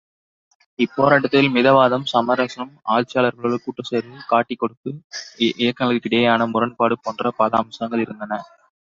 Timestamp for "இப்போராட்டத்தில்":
0.79-1.49